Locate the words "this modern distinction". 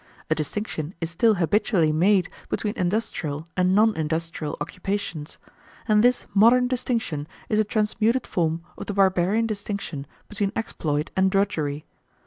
6.03-7.27